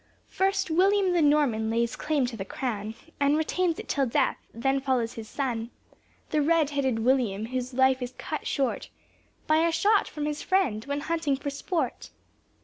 First, 0.29 0.71
William 0.71 1.13
the 1.13 1.21
Norman 1.21 1.69
lays 1.69 1.95
claim 1.95 2.25
to 2.25 2.35
the 2.35 2.43
crown 2.43 2.95
And 3.19 3.37
retains 3.37 3.77
it 3.77 3.87
till 3.87 4.07
death; 4.07 4.37
then 4.51 4.79
follows 4.81 5.13
his 5.13 5.29
son 5.29 5.69
The 6.31 6.41
red 6.41 6.71
headed 6.71 6.97
William, 6.97 7.45
whose 7.45 7.75
life 7.75 8.01
is 8.01 8.15
cut 8.17 8.47
short 8.47 8.89
By 9.45 9.57
a 9.57 9.71
shot 9.71 10.07
from 10.07 10.25
his 10.25 10.41
friend, 10.41 10.83
when 10.85 11.01
hunting 11.01 11.37
for 11.37 11.51
sport. 11.51 12.09